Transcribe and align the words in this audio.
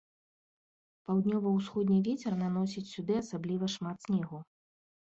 Паўднёва-ўсходні 1.09 1.99
вецер 2.09 2.33
наносіць 2.43 2.87
сюды 2.97 3.13
асабліва 3.25 3.65
шмат 3.77 3.97
снегу. 4.09 4.37